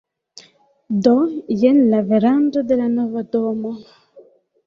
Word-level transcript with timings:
Do, 1.07 1.11
jen 1.63 1.77
la 1.91 1.99
verando 2.13 2.63
de 2.71 2.79
la 2.81 2.87
nova 2.95 3.23
domo 3.37 3.75